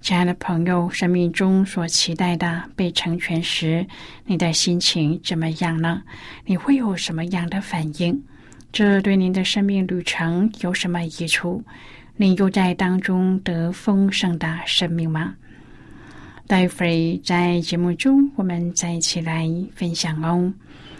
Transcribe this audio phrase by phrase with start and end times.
[0.00, 3.86] 亲爱的朋友，生命中所期待的被成全时，
[4.24, 6.02] 你的心情怎么样呢？
[6.46, 8.18] 你会有什么样的反应？
[8.72, 11.62] 这对您的生命旅程有什么益处？
[12.16, 15.34] 您又在当中得丰盛的生命吗？
[16.46, 20.52] 待会在节目中，我们再一起来分享哦。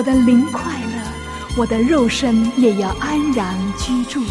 [0.00, 4.22] 我的灵快乐，我的肉身也要安然居住。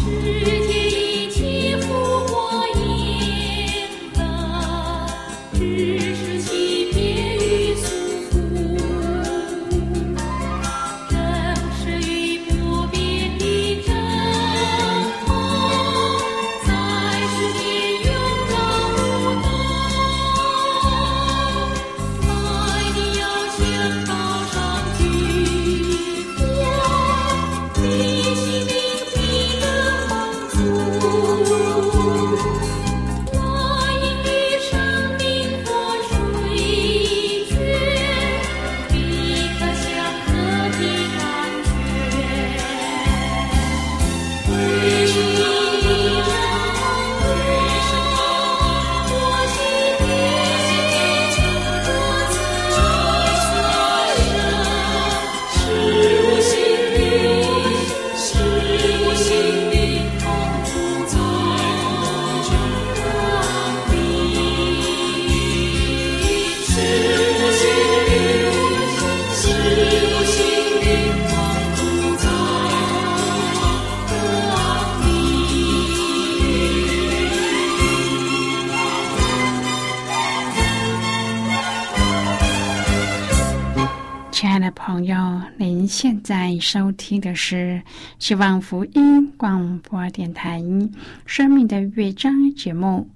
[86.60, 87.82] 收听的是
[88.18, 90.60] 希望福音广播电台
[91.24, 93.08] 《生命的乐章》节目。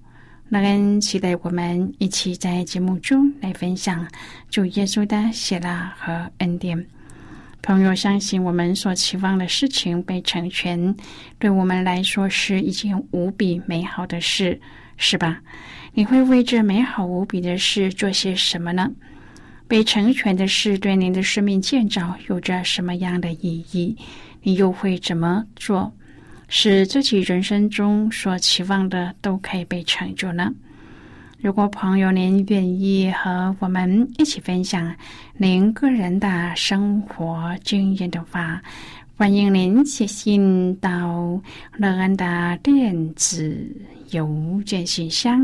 [0.49, 4.07] 那人期待我们一起在节目中来分享
[4.49, 6.87] 主耶稣的喜乐和恩典。
[7.63, 10.95] 朋友，相信我们所期望的事情被成全，
[11.39, 14.61] 对我们来说是一件无比美好的事，
[14.97, 15.41] 是吧？
[15.93, 18.91] 你会为这美好无比的事做些什么呢？
[19.75, 23.97] 被成全的事对您的生命建造有着什么样的意义？
[24.41, 25.93] 你又会怎么做，
[26.47, 30.55] 使自己人生中所期望的都可以被成就呢？
[31.41, 34.95] 如果朋友您愿意和我们一起分享
[35.37, 38.63] 您个人的生活经验的话，
[39.17, 41.43] 欢迎您写信到
[41.79, 43.69] 乐安的电子
[44.13, 45.43] 邮件信箱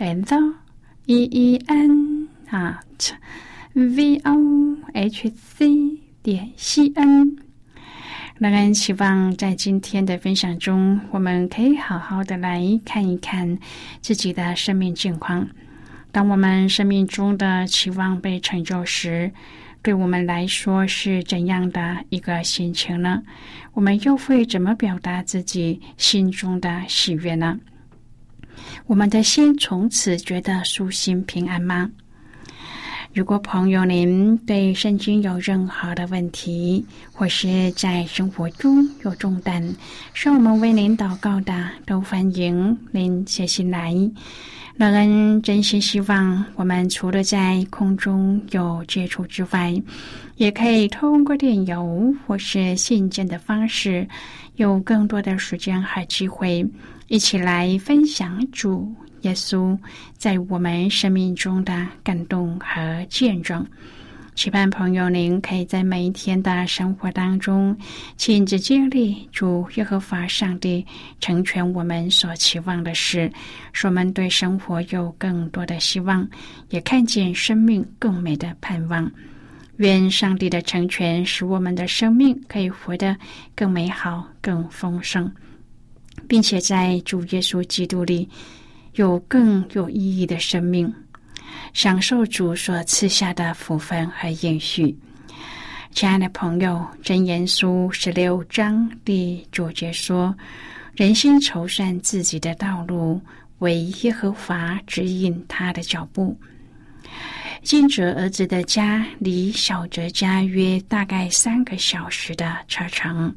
[0.00, 0.52] ，and
[1.06, 2.80] e e n 啊。
[3.74, 7.38] V o h c 点 c n，
[8.36, 13.58] 那人希望在今天的分享中，我们可以好好的来看一看
[14.02, 15.48] 自己的生命境况。
[16.10, 19.32] 当我们生命中的期望被成就时，
[19.80, 23.22] 对我们来说是怎样的一个心情呢？
[23.72, 27.58] 我们又会怎么表达自己心中的喜悦呢？
[28.84, 31.90] 我们的心从此觉得舒心平安吗？
[33.14, 36.82] 如果朋友您对圣经有任何的问题，
[37.12, 39.62] 或是在生活中有重担，
[40.14, 41.52] 需要我们为您祷告的，
[41.84, 43.94] 都欢迎您写信来。
[44.78, 49.74] 乐恩真心希望，我们除了在空中有接触之外，
[50.36, 54.08] 也可以通过电邮或是信件的方式，
[54.56, 56.66] 有更多的时间和机会，
[57.08, 58.90] 一起来分享主。
[59.22, 59.76] 耶稣
[60.16, 63.66] 在我们生命中的感动和见证，
[64.34, 67.76] 期盼朋友您可以在每一天的生活当中
[68.16, 70.84] 亲自经历主耶和华上帝
[71.20, 73.30] 成全我们所期望的事，
[73.72, 76.28] 使我们对生活有更多的希望，
[76.70, 79.10] 也看见生命更美的盼望。
[79.76, 83.16] 愿上帝的成全使我们的生命可以活得
[83.54, 85.30] 更美好、更丰盛，
[86.28, 88.28] 并且在主耶稣基督里。
[88.94, 90.92] 有更有意义的生命，
[91.72, 94.94] 享受主所赐下的福分和延续。
[95.92, 100.34] 亲爱的朋友，《真言书》十六章第九节说
[100.94, 103.18] ：“人心筹算自己的道路，
[103.60, 106.38] 为耶和华指引他的脚步。”
[107.62, 113.34] 金哲儿子的家离小哲家约大概三个小时的车程。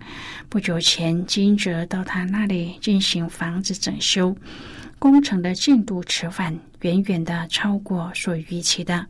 [0.50, 4.36] 不久前，金哲到他那里进行房子整修。
[5.06, 9.06] 工程的进度迟缓，远远的超过所预期的。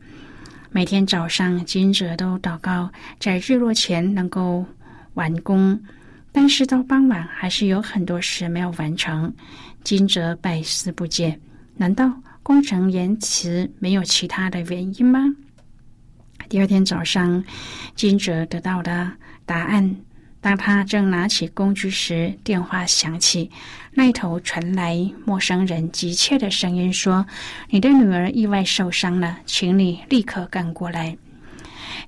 [0.70, 4.62] 每天早上，金哲都祷告，在日落前能够
[5.14, 5.80] 完工，
[6.32, 9.32] 但是到傍晚还是有很多事没有完成。
[9.84, 11.40] 金哲百思不解：
[11.76, 12.12] 难道
[12.42, 15.20] 工程延迟没有其他的原因吗？
[16.50, 17.42] 第二天早上，
[17.94, 19.10] 金哲得到的
[19.46, 19.96] 答案。
[20.46, 23.50] 当他正拿起工具时，电话响起，
[23.94, 27.26] 那头传来陌生人急切的声音说
[27.68, 31.18] ：“你的女儿意外受伤了，请你立刻赶过来。”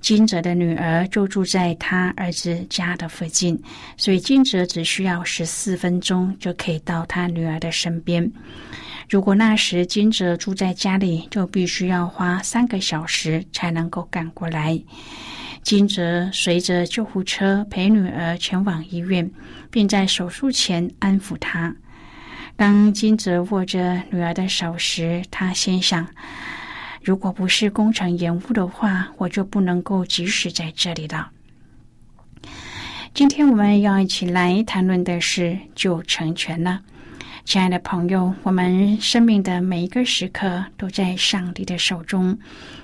[0.00, 3.60] 金泽的女儿就住在他儿子家的附近，
[3.96, 8.30] 所以金泽只需要十四分钟就可以到他女儿的身边。
[9.08, 14.78] 如果那时金泽住在家里，就必须要花三个小时才能够赶过来。
[15.62, 19.30] 金泽随着救护车陪女儿前往医院，
[19.70, 21.74] 并在手术前安抚她。
[22.54, 26.06] 当金泽握着女儿的手时，他心想
[27.02, 31.30] ：“如果不是工程延误的话，我就不能够及时在这里了。”
[33.14, 36.82] 今天我们要一起来谈论的是就成全了。
[37.48, 42.38] 亲爱的朋友，我们生命的每一个时刻都在上帝的手中，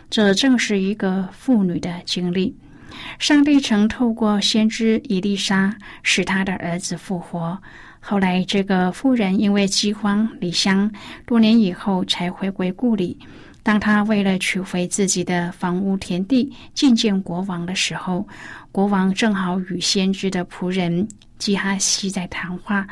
[0.08, 2.56] 这正是一个妇女的经历。
[3.18, 7.60] 上帝曾透过先知伊丽莎使他的儿子复活。
[8.00, 10.90] 后来，这个妇人因为饥荒离乡，
[11.26, 13.18] 多年以后才回归故里。
[13.62, 18.26] 当他为了取回自己的房屋田地觐见国王的时候，
[18.72, 21.06] 国王正好与先知的仆人
[21.38, 22.86] 基哈西在谈话。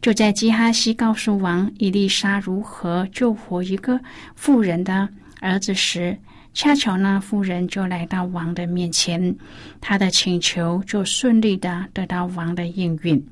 [0.00, 4.00] 就在基哈西告诉王伊丽莎如何救活一个
[4.34, 5.08] 妇人的
[5.40, 6.18] 儿子时，
[6.54, 9.36] 恰巧那妇人就来到王的面前，
[9.80, 13.24] 他的请求就顺利的得到王的应允。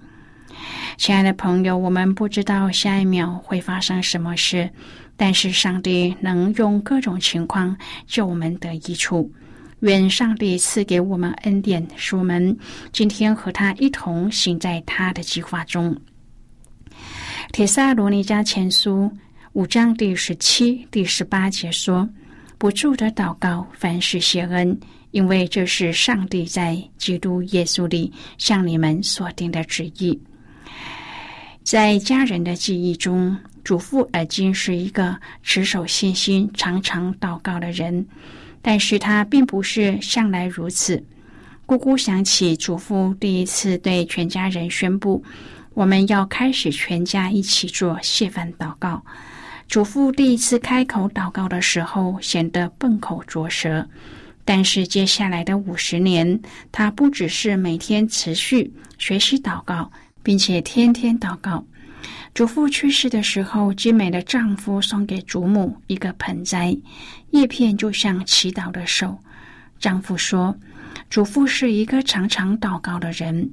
[0.96, 4.70] 亲爱的朋友，我们不知道下一秒会发生什么事，
[5.16, 9.30] 但是上帝能用各种情况救我们的益处。
[9.80, 12.56] 愿上帝赐给我们恩典，使我们
[12.92, 15.95] 今天和他一同行在他的计划中。
[17.52, 19.11] 铁萨罗尼迦前书
[19.52, 22.09] 五章第十七、第十八节说
[22.59, 24.78] ：“不住的祷告，凡事谢恩，
[25.11, 30.18] 因为这是上帝在基督耶稣里向你们所定的旨意。”
[31.62, 38.06] 在家人的记忆中，祖父尔金是一个持守信心、常常祷告的人，
[38.66, 41.00] 但是他并不是向来如此。
[41.66, 45.23] 姑姑想起祖父第一次对全家人宣布。
[45.73, 49.04] 我们要开始全家一起做谢饭祷告。
[49.68, 53.88] 祖父第一次开口祷告的时候，显得笨口拙舌。
[54.44, 56.40] 但是接下来的五十年，
[56.73, 59.92] 他不只是每天持续学习祷告，
[60.25, 61.64] 并且天天祷告。
[62.37, 66.76] 祖父去世的时候，精美的丈夫送给祖母一个盆栽，
[67.31, 69.19] 叶片就像祈祷的手。
[69.78, 70.55] 丈夫说
[71.09, 73.50] ：“祖父是一个常常祷告的人。”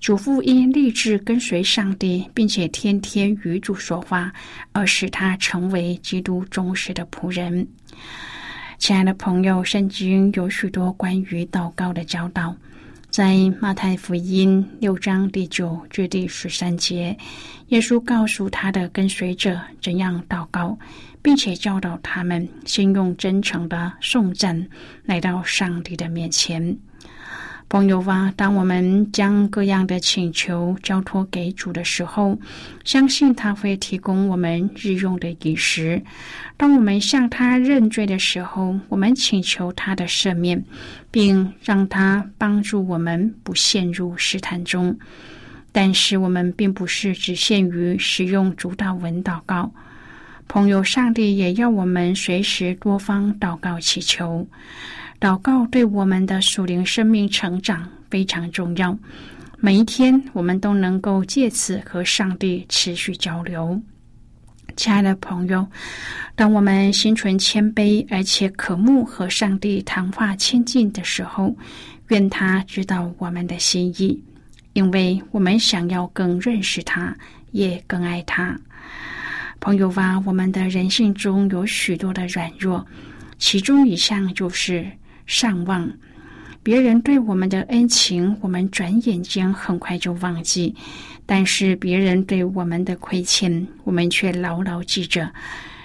[0.00, 4.32] 祖父因立志跟随上帝，并且天天与主说话，
[4.70, 7.66] 而使他成为基督忠实的仆人。
[8.78, 12.54] 亲爱的朋友，圣经有许多关于祷告的教导，
[13.12, 17.14] 在马太福音六章第九至第十三节，
[17.68, 20.78] 耶稣告诉他的跟随者怎样祷告，
[21.20, 24.66] 并且教导他们先用真诚的颂赞
[25.04, 26.74] 来到上帝的面前。
[27.72, 32.38] 朋友啊，当我们将各样的请求交托给主的时候，
[32.84, 36.02] 相信他会提供我们日用的饮食。
[36.58, 40.62] 当我们向他认罪的时候，我们请求他的赦免，
[41.10, 44.94] 并让他帮助我们不陷入试探中。
[45.72, 49.72] 但是，我们并不是只限于使用主导文祷告。
[50.46, 54.46] 朋友，上帝也要我们随时多方祷告祈求。
[55.22, 58.98] 祷告对我们的属灵生命成长非常重要。
[59.58, 63.80] 每一天，我们都能够借此和上帝持续交流。
[64.76, 65.64] 亲爱的朋友，
[66.34, 71.56] 当我们心存谦卑，而且渴慕和上帝谈话亲近的时候，
[72.08, 74.20] 愿他知道我们的心意，
[74.72, 77.16] 因为我们想要更认识他，
[77.52, 78.58] 也更爱他。
[79.60, 82.84] 朋友啊，我们的人性中有许多的软弱，
[83.38, 84.84] 其中一项就是。
[85.32, 85.90] 上望，
[86.62, 90.74] 别人对我们的恩情，我们转眼间很快就忘记；
[91.24, 95.32] 但是别人对我们的亏欠，我们却牢牢记着。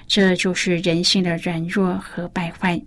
[0.06, 2.80] 这就是人性的软弱和败坏，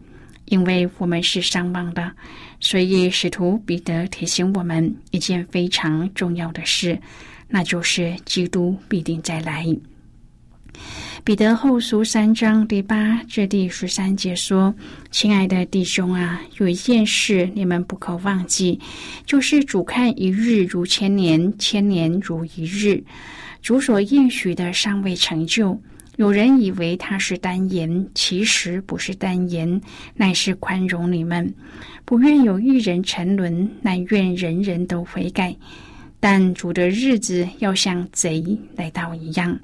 [0.44, 2.12] 因为我们是上望的。
[2.60, 7.00] 所以使徒彼得提醒我们一件非常重要的事，
[7.48, 9.66] 那就是基督必定再来。
[11.22, 14.74] 彼得后书三章第八至第十三节说
[15.12, 18.80] ：“亲爱的弟兄啊，有一件事你们不可忘记，
[19.26, 23.04] 就是主看一日如千年，千年如一日。
[23.60, 25.78] 主所应许的尚未成就。
[26.16, 29.80] 有人以为他是单言，其实不是单言，
[30.14, 31.52] 乃是宽容你们，
[32.06, 35.54] 不愿有一人沉沦，乃愿人人都悔改。
[36.18, 39.56] 但主的日子要像贼来到一样。”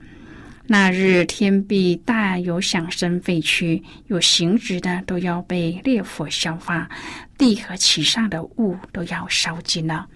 [0.68, 6.88] 那日天必大有响声废去，有形质的都要被烈火消化，
[7.38, 10.06] 地和其上的物都要烧尽了。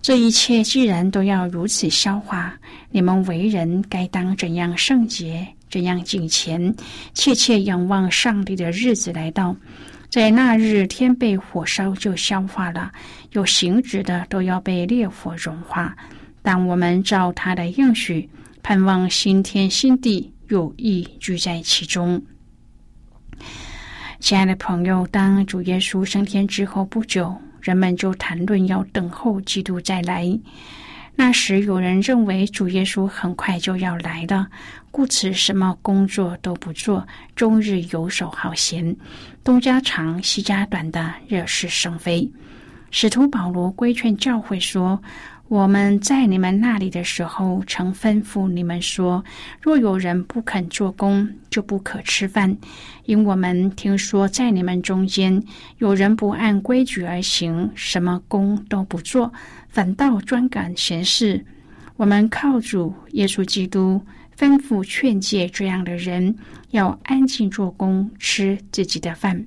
[0.00, 2.54] 这一切既然都要如此消化，
[2.90, 6.74] 你们为人该当怎样圣洁，怎样敬虔，
[7.12, 9.54] 切切仰望上帝的日子来到。
[10.08, 12.90] 在那日天被火烧就消化了，
[13.32, 15.94] 有形质的都要被烈火融化。
[16.40, 18.26] 但我们照他的应许。
[18.68, 22.20] 盼望新天新地有意居在其中。
[24.18, 30.36] 亲爱的朋友，当主耶稣升天之后不久，人们就谈论要等候基督再来。
[31.14, 34.48] 那时有人认为主耶稣很快就要来了，
[34.90, 37.06] 故此什么工作都不做，
[37.36, 38.96] 终日游手好闲，
[39.44, 42.28] 东家长西家短的惹是生非。
[42.90, 45.00] 使徒保罗规劝教会说。
[45.48, 49.24] 我们在你们那里的时候，曾吩咐你们说：
[49.62, 52.56] 若有人不肯做工，就不可吃饭。
[53.04, 55.40] 因我们听说，在你们中间
[55.78, 59.32] 有人不按规矩而行，什么工都不做，
[59.68, 61.44] 反倒专干闲事。
[61.96, 64.02] 我们靠主耶稣基督
[64.36, 66.34] 吩咐劝诫这样的人，
[66.72, 69.46] 要安静做工，吃自己的饭。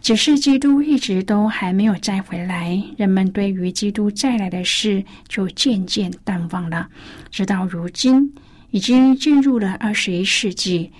[0.00, 6.88] 只是基督一直都还没有再回来，人们对于基督再来的事就渐渐淡忘了。
[7.30, 8.32] 直到如今，
[8.70, 10.90] 已经进入了二十一世纪，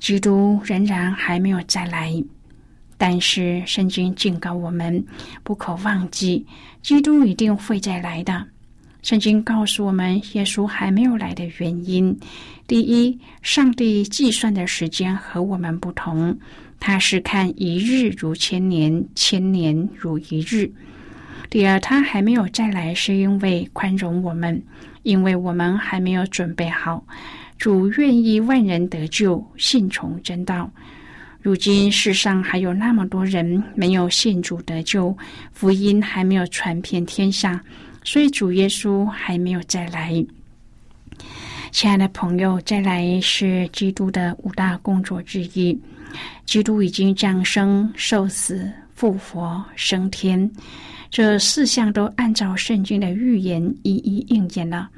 [0.00, 2.12] 基督仍然还没有再来。
[2.96, 5.04] 但是圣经警告我们，
[5.44, 6.44] 不可忘记，
[6.82, 8.44] 基督一定会再来的。
[9.02, 12.18] 圣经告诉我们，耶稣还没有来的原因：
[12.66, 16.36] 第一，上帝计算的时间和我们不同，
[16.80, 20.70] 他是看一日如千年，千年如一日；
[21.50, 24.62] 第二，他还没有再来，是因为宽容我们，
[25.02, 27.04] 因为我们还没有准备好。
[27.58, 30.70] 主愿意万人得救，信从真道。
[31.40, 35.16] 如今世上还有那么多人没有信主得救，
[35.52, 37.62] 福音还没有传遍天下。
[38.04, 40.24] 所以主耶稣还没有再来，
[41.72, 45.78] 亲爱的朋友，再来是基督的五大工作之一。
[46.46, 50.50] 基督已经降生、受死、复活、升天，
[51.10, 54.88] 这四项都按照圣经的预言一一应验了。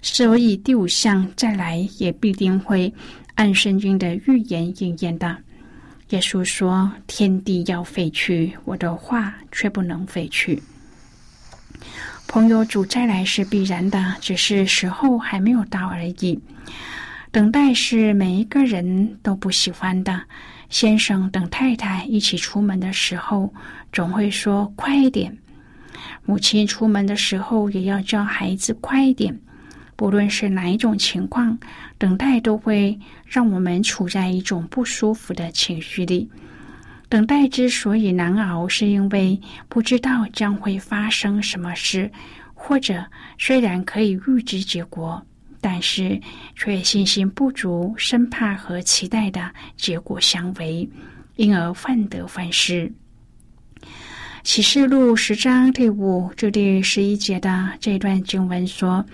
[0.00, 2.92] 所以第五项再来也必定会
[3.34, 5.36] 按圣经的预言应验的。
[6.10, 10.62] 耶稣说：“天地要废去，我的话却不能废去。”
[12.28, 16.38] 朋友，主再来是必然的，只是时候还没有到而已。
[17.30, 20.22] 等待是每一个人都不喜欢的。
[20.68, 23.52] 先生等太太一起出门的时候，
[23.92, 25.32] 总会说快一点；
[26.24, 29.38] 母亲出门的时候，也要叫孩子快一点。
[29.96, 31.58] 不论是哪一种情况，
[31.96, 32.96] 等待都会
[33.26, 36.30] 让我们处在一种不舒服的情绪里。
[37.08, 42.12] 等待之所以难熬，是因为不知道将会发生什么事，
[42.54, 43.04] 或者
[43.38, 45.26] 虽然可以预知结果，
[45.60, 46.20] 但是
[46.54, 50.88] 却信心不足，生怕和期待的结果相违，
[51.36, 52.92] 因而患得患失。
[54.44, 59.04] 启示录十章第五至第十一节的这段经文说：“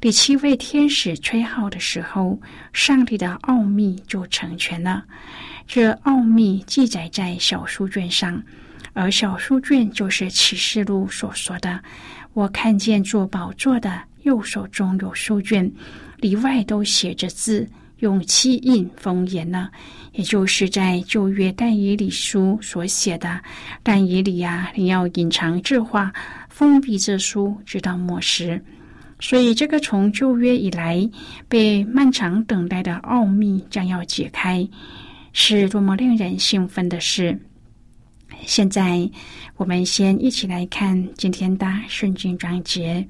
[0.00, 2.40] 第七位天使吹号的时候，
[2.72, 5.04] 上帝的奥秘就成全了。”
[5.68, 8.42] 这奥秘记载在小书卷上，
[8.92, 11.80] 而小书卷就是启示录所说的。
[12.32, 15.70] 我看见做宝座的右手中有书卷，
[16.18, 19.70] 里外都写着字，用漆印封严了。
[20.12, 23.40] 也就是在旧约但以理书所写的。
[23.82, 26.12] 但以理啊，你要隐藏这话，
[26.48, 28.62] 封闭这书，直到末时。
[29.20, 31.08] 所以，这个从旧约以来
[31.48, 34.68] 被漫长等待的奥秘将要解开。
[35.32, 37.38] 是多么令人兴奋的事！
[38.44, 39.08] 现在，
[39.56, 43.06] 我们先一起来看今天的圣经章节。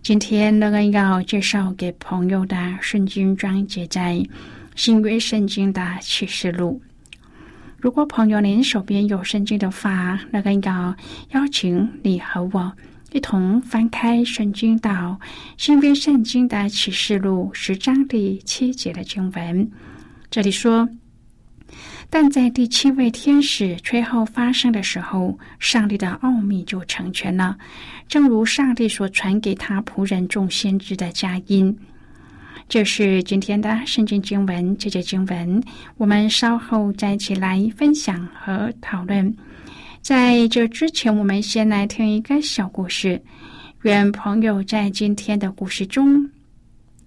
[0.00, 4.24] 今天乐恩要介绍给朋友的圣经章节在
[4.74, 6.80] 新约圣经的启示录。
[7.78, 10.96] 如果朋友您手边有圣经的话，乐恩要
[11.32, 12.72] 邀请你和我
[13.12, 15.20] 一同翻开圣经到
[15.56, 19.70] 新约圣经的启示录十章第七节的经文。
[20.30, 20.88] 这里说。
[22.10, 27.56] 但在第七位天使吹号发生的时候，上帝的奥秘就成全了，
[28.08, 31.76] 正如上帝所传给他仆人众先知的佳音。
[32.66, 35.62] 这是今天的圣经经文，这节经文
[35.96, 39.34] 我们稍后再一起来分享和讨论。
[40.00, 43.20] 在这之前，我们先来听一个小故事。
[43.82, 46.28] 愿朋友在今天的故事中。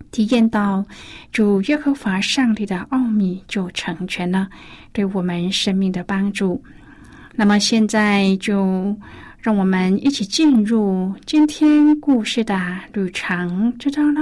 [0.09, 0.83] 体验到
[1.31, 4.47] 主耶和华上帝的奥秘，就成全了
[4.91, 6.63] 对我们生命的帮助。
[7.35, 8.95] 那么现在就
[9.39, 12.59] 让我们一起进入今天故事的
[12.93, 14.21] 旅程，知道喽。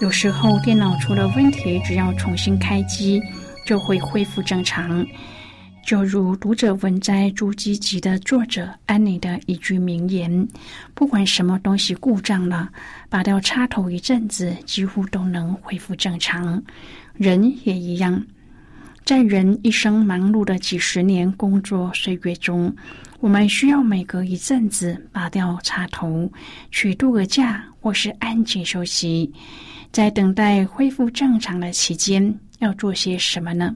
[0.00, 3.20] 有时候电脑出了问题，只要重新开机，
[3.66, 5.06] 就会恢复正常。
[5.82, 10.46] 就如读者文摘朱基集的作者安妮的一句名言
[10.94, 12.70] ：“不管什么东西故障了，
[13.08, 16.62] 拔掉插头一阵子，几乎都能恢复正常。
[17.14, 18.24] 人也一样，
[19.04, 22.72] 在人一生忙碌的几十年工作岁月中，
[23.18, 26.30] 我们需要每隔一阵子拔掉插头，
[26.70, 29.32] 去度个假或是安静休息。
[29.90, 33.74] 在等待恢复正常的期间，要做些什么呢？”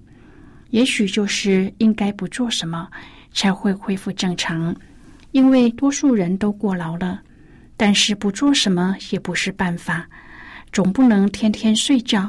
[0.74, 2.88] 也许就是应该不做什么，
[3.32, 4.74] 才会恢复正常，
[5.30, 7.20] 因为多数人都过劳了。
[7.76, 10.04] 但是不做什么也不是办法，
[10.72, 12.28] 总不能天天睡觉。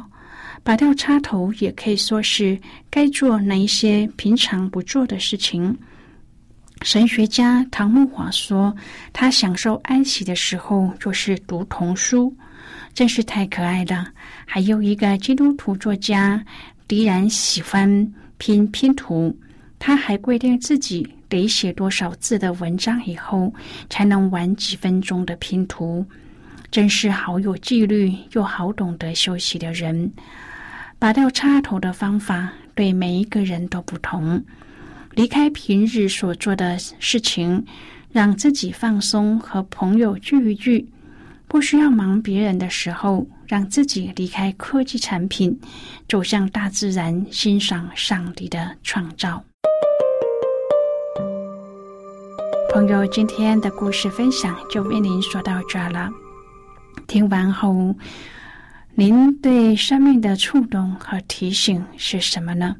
[0.64, 2.56] 拔掉插头也可以说是
[2.92, 5.76] 该做那一些平常不做的事情。
[6.84, 8.76] 神学家唐木华说，
[9.12, 12.32] 他享受安息的时候就是读童书，
[12.94, 14.08] 真是太可爱了。
[14.46, 16.46] 还有一个基督徒作家，
[16.90, 18.14] 依然喜欢。
[18.38, 19.38] 拼拼图，
[19.80, 23.54] 他还规定自己得写多少字的文章以后
[23.90, 26.06] 才能玩几分钟的拼图，
[26.70, 30.12] 真是好有纪律又好懂得休息的人。
[30.98, 34.44] 拔掉插头的方法对每一个人都不同。
[35.12, 37.66] 离开平日所做的事情，
[38.12, 40.90] 让自己放松，和朋友聚一聚。
[41.48, 45.60] 不需要忙别人的时候，让自己离开科技产品，
[46.08, 49.44] 走向大自然，欣赏上帝的创造。
[52.74, 56.10] 朋友，今天的故事分享就为您说到这儿了。
[57.08, 57.96] 听完后，
[58.96, 62.76] 您对生命的触动和提醒是什么呢？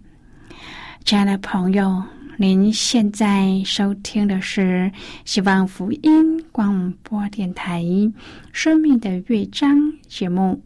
[1.06, 2.04] 亲爱的朋友，
[2.38, 4.92] 您现在收听的是
[5.24, 7.82] 希望福音广播电台
[8.52, 10.62] 《生命的乐章》节目。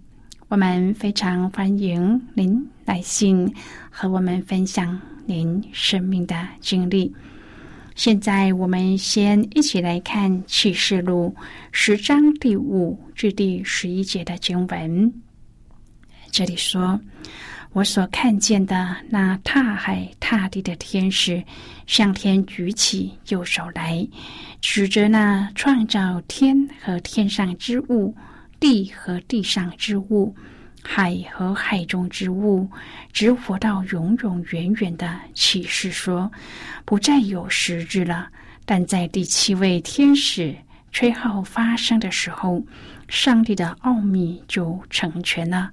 [0.47, 3.53] 我们非常欢迎您来信
[3.91, 7.13] 和我们分享您生命的经历。
[7.93, 11.35] 现在我们先一起来看《启示录》
[11.71, 15.13] 十章第五至第十一节的经文。
[16.31, 16.99] 这里说
[17.71, 21.43] ：“我所看见的那踏海踏地的天使，
[21.85, 24.07] 向天举起右手来，
[24.59, 28.15] 指着那创造天和天上之物、
[28.59, 30.35] 地和地上之物。”
[30.81, 32.67] 海和海中之物，
[33.11, 36.31] 直活到永永远远的启示说，
[36.85, 38.29] 不再有时日了。
[38.65, 40.55] 但在第七位天使
[40.93, 42.63] 吹号发声的时候，
[43.09, 45.71] 上帝的奥秘就成全了，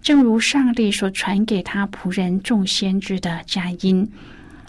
[0.00, 4.10] 正如上帝所传给他仆人众先知的佳音。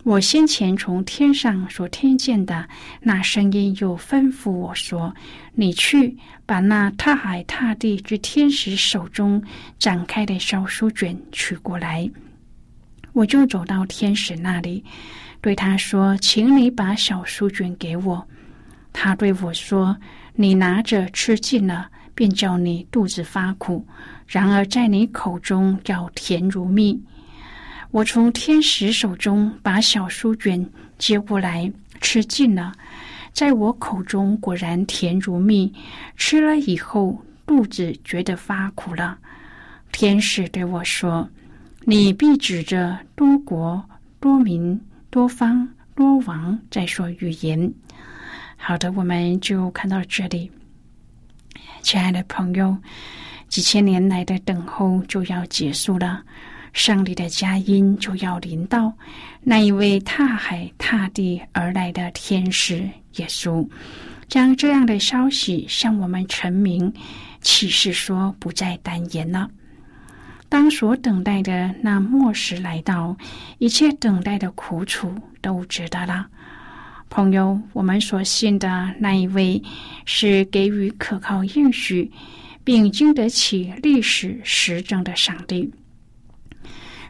[0.03, 2.67] 我先前从天上所听见的
[3.01, 5.15] 那声音，又吩咐我说
[5.53, 9.43] ：“你去把那踏海踏地之天使手中
[9.77, 12.09] 展开的小书卷取过来。”
[13.13, 14.83] 我就走到天使那里，
[15.39, 18.27] 对他说：“请你把小书卷给我。”
[18.91, 19.95] 他对我说
[20.35, 23.85] ：“你拿着吃尽了，便叫你肚子发苦；
[24.27, 27.01] 然而在你口中要甜如蜜。”
[27.91, 30.65] 我从天使手中把小书卷
[30.97, 32.71] 接过来，吃尽了，
[33.33, 35.73] 在我口中果然甜如蜜。
[36.15, 39.17] 吃了以后，肚子觉得发苦了。
[39.91, 41.29] 天使对我说
[41.83, 43.83] ：“你必指着多国、
[44.21, 47.73] 多民、多方、多王在说语言。”
[48.63, 50.49] 好的，我们就看到这里，
[51.81, 52.77] 亲爱的朋友，
[53.49, 56.21] 几千年来的等候就要结束了。
[56.71, 58.93] 上帝的佳音就要临到
[59.41, 63.67] 那一位踏海踏地而来的天使耶稣，
[64.27, 66.93] 将这样的消息向我们陈明，
[67.41, 69.49] 启示说不再单言了。
[70.47, 73.17] 当所等待的那末时来到，
[73.57, 76.27] 一切等待的苦楚都值得了。
[77.11, 79.61] 朋友，我们所信的那一位
[80.05, 82.09] 是给予可靠应许，
[82.63, 85.69] 并经得起历史实证的上帝。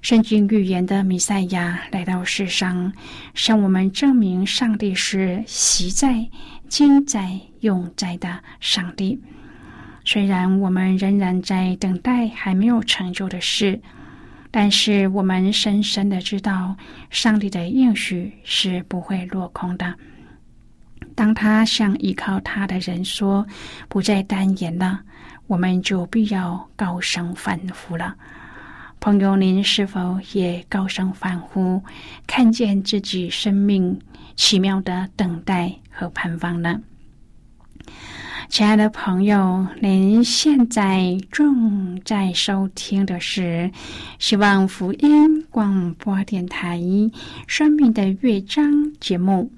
[0.01, 2.91] 圣经预言的弥赛亚来到世上，
[3.35, 6.27] 向我们证明上帝是习在、
[6.67, 9.21] 今在、永在的上帝。
[10.03, 13.79] 虽然我们仍然在等待还没有成就的事，
[14.51, 16.75] 但是我们深深的知道，
[17.09, 19.95] 上帝的应许是不会落空的。
[21.15, 23.45] 当他向依靠他的人说
[23.87, 24.99] “不再单言了”，
[25.47, 28.15] 我们就必要高声欢呼了。
[28.99, 31.81] 朋友，您是否也高声欢呼，
[32.27, 33.99] 看见自己生命
[34.35, 36.79] 奇妙的等待和盼望呢？
[38.51, 43.71] 亲爱的朋友，您现在正在收听的是
[44.19, 46.77] 希望福音广播电台
[47.47, 49.49] 《生命的乐章》节目。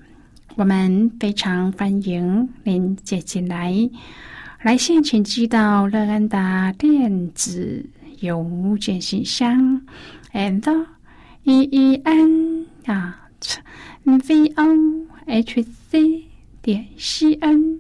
[0.56, 3.74] 我们非常欢迎您接进来，
[4.62, 7.84] 来信请寄到乐安达电子。
[8.20, 9.82] 邮件信箱
[10.34, 10.86] ，and
[11.46, 13.20] e e n 啊
[14.04, 16.24] ，v o h c
[16.62, 17.80] 点 c n。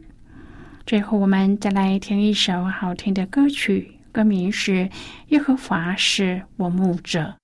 [0.85, 4.71] 最后，我们再来听一首好听的歌曲，歌名是
[5.29, 7.35] 《耶和华是我牧者》。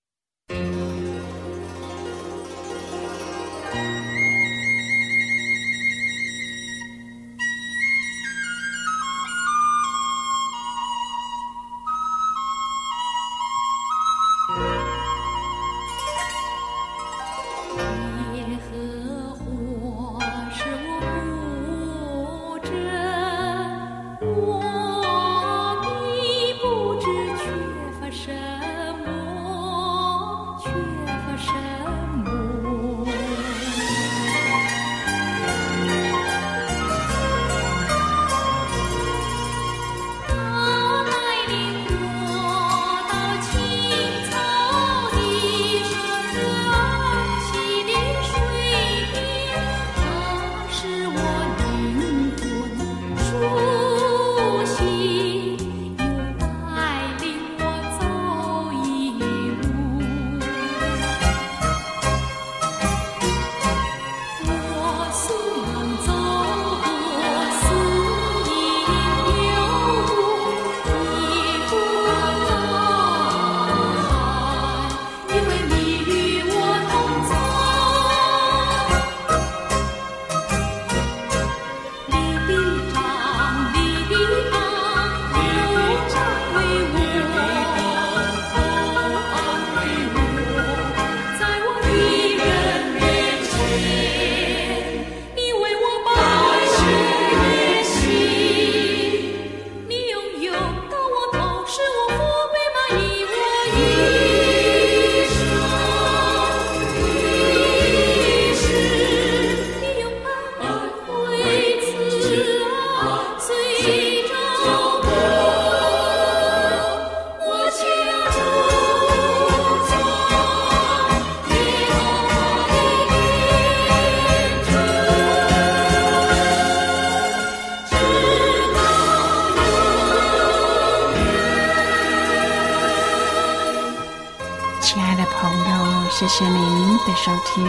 [136.40, 137.66] 谢您的收听，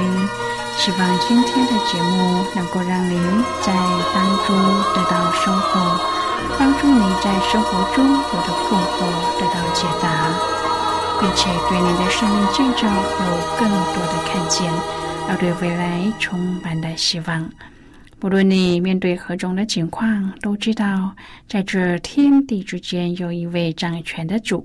[0.77, 3.21] 希望今天的节目能够让您
[3.61, 3.75] 在
[4.15, 4.57] 当中
[4.95, 6.01] 得到收获，
[6.57, 9.01] 帮助你在生活中有的困惑
[9.41, 10.31] 得到解答，
[11.19, 14.73] 并且对你的生命建造有更多的看见，
[15.29, 17.51] 而对未来充满了希望。
[18.21, 21.17] 不论你面对何种的情况，都知道
[21.49, 24.65] 在这天地之间有一位掌权的主。